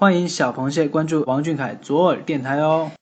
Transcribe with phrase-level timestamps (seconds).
[0.00, 2.92] 欢迎小螃蟹关注王俊凯左耳电台哦。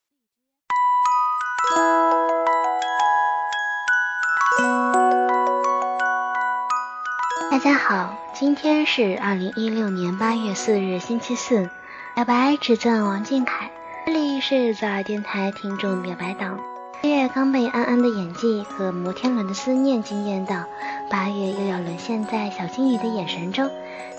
[7.51, 11.69] 大家好，今天是二零一六年八月四日，星期四。
[12.15, 13.69] 表白只赠王俊凯，
[14.07, 16.59] 这里是左耳电台听众表白党。
[17.01, 20.65] 七月刚被安安的演技和摩天轮的思念惊艳到，
[21.09, 23.69] 八月又要沦陷在小金鱼的眼神中，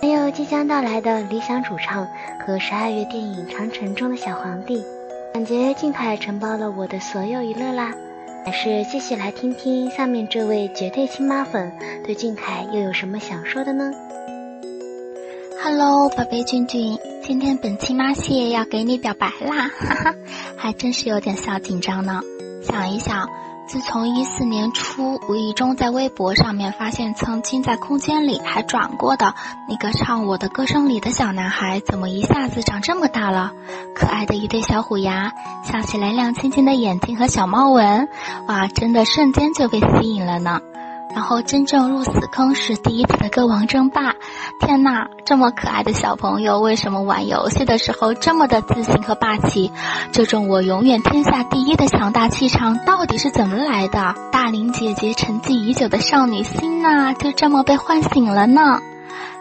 [0.01, 2.07] 还有即将到来的理想主唱
[2.47, 4.83] 和十二月电影《长城》中的小皇帝，
[5.35, 7.93] 感觉俊凯承包了我的所有娱乐啦。
[8.45, 11.71] 还是继续来听听下面这位绝对亲妈粉
[12.05, 13.91] 对俊凯又有什么想说的呢
[15.63, 20.15] ？Hello，宝贝俊俊，今天本期妈蟹要给你表白啦，哈哈，
[20.57, 22.23] 还真是有点小紧张呢。
[22.63, 23.29] 想一想，
[23.67, 29.35] 自从一四年初无意中在微博上面发现曾经在空间里还转过的
[29.69, 33.53] 那个唱我的歌声里的小男孩，怎么一下子长这么大了？
[33.95, 35.33] 可爱的一对小虎牙，
[35.65, 38.09] 笑起来亮晶晶的眼睛和小猫纹，
[38.47, 40.61] 哇，真的瞬间就被吸引了呢。
[41.15, 44.15] 然后真正入死坑是第一次的歌王争霸，
[44.61, 49.73] 天呐，这么可爱的小朋友，为什么玩游戏的时候这么的自信和霸气？
[50.13, 54.15] 这种我永远天下第一的强大气场到底是怎么来的？
[54.31, 58.81] 大龄姐姐沉寂已久的少女心呐，就这么被唤醒了呢？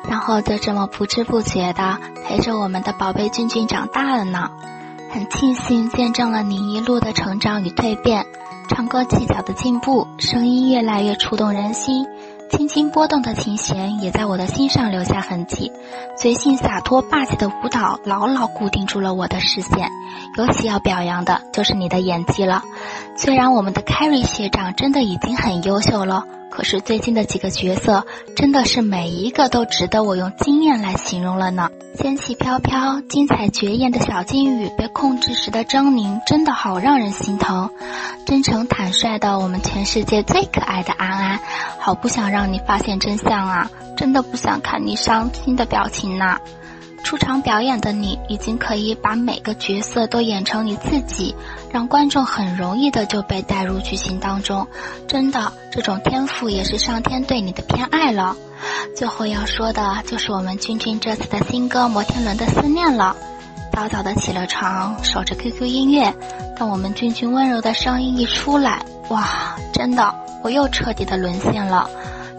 [0.10, 4.50] 然后就这么不知不觉的陪着我们的宝贝俊俊长大了呢？
[5.10, 8.26] 很庆幸见证了你一路的成长与蜕变。
[8.68, 12.06] 唱歌技巧的进步，声音越来越触动人心，
[12.52, 15.72] 轻轻拨动的琴弦也在我的心上留下痕迹。
[16.18, 19.90] 随性洒脱霸气的舞蹈牢牢固定住了我的视线。
[20.38, 22.62] 尤其要表扬的就是你的演技了。
[23.16, 26.26] 虽然我们的 Carrie 学长真的已经很优秀了。
[26.50, 31.70] 可是最近的几个角色，真的是每一个都值得我用惊艳来形容了呢。
[31.98, 37.72] 仙气飘飘、精彩绝艳的小金鱼被控制时的狰狞，真的好让人心疼。
[38.24, 41.40] 真诚坦率的我们全世界最可爱的安安，
[41.80, 43.72] 好不想让你发现真相啊！
[43.98, 46.40] 真的不想看你伤心的表情呐。
[47.08, 51.34] 出场表演的你，已经可以把每个角色都演成你自己，
[51.72, 54.68] 让观众很容易的就被带入剧情当中。
[55.08, 58.36] 真的，这种天赋也是上天对你的偏爱了。
[58.94, 63.16] 最后要说的就是我们君君这次的新歌《摩天轮的思念》了。
[63.72, 66.14] 早早的起了床，守着 QQ 音乐，
[66.58, 70.14] 当我们君君温柔的声音一出来，哇，真的，
[70.44, 71.90] 我又彻底的沦陷了。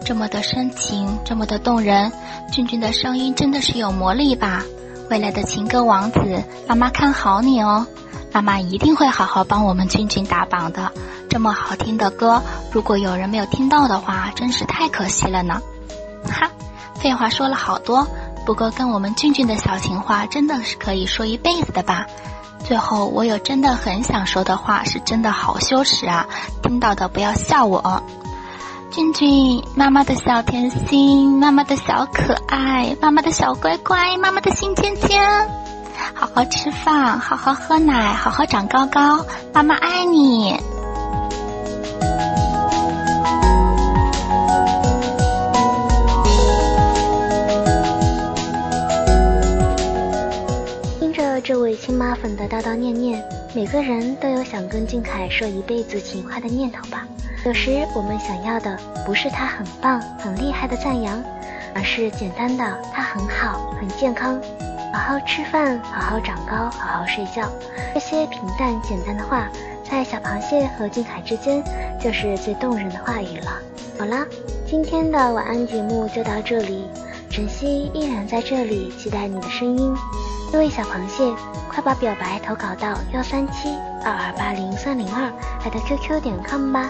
[0.05, 2.11] 这么的深情，这么的动人，
[2.51, 4.63] 俊俊的声音真的是有魔力吧？
[5.09, 7.85] 未来的情歌王子，妈妈看好你哦！
[8.31, 10.91] 妈妈一定会好好帮我们俊俊打榜的。
[11.29, 15.61] 这么好听的歌，如果有人没有听到的话，真是太可惜了呢。
[16.25, 16.49] 哈，
[16.95, 18.07] 废话说了好多，
[18.45, 22.05] 不过跟我们俊俊的小情话真的是可以说一辈子的吧？
[22.65, 26.27] 最后，我有真的很想说的话，是真的好羞耻啊！
[26.61, 28.03] 听到的不要笑我。
[28.99, 35.21] 俊俊，妈妈的小甜心，妈妈的小可爱，妈妈的小乖乖，妈妈的心尖尖，
[36.13, 40.53] 好好吃饭，好好喝奶，好好长高高，妈妈爱你。
[50.99, 53.23] 听着这位亲妈粉的叨叨念念，
[53.55, 57.07] 每个人都有想跟俊凯说一辈子情话的念头吧。
[57.45, 61.23] 有时我们想要的不是他很棒、很厉害的赞扬，
[61.73, 64.39] 而是简单的他很好、很健康，
[64.93, 67.49] 好好吃饭、好好长高、好好睡觉。
[67.93, 69.47] 这些平淡简单的话，
[69.89, 71.63] 在小螃蟹和俊凯之间，
[71.99, 73.51] 就是最动人的话语了。
[73.97, 74.25] 好啦，
[74.67, 76.89] 今天的晚安节目就到这里，
[77.29, 79.95] 晨曦依然在这里期待你的声音。
[80.51, 81.33] 各位小螃蟹，
[81.69, 83.69] 快把表白投稿到幺三七
[84.03, 85.31] 二二八零三零二，
[85.63, 86.89] 艾特 QQ 点 com 吧。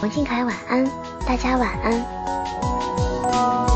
[0.00, 0.84] 王俊凯晚安
[1.26, 3.69] 大家晚安。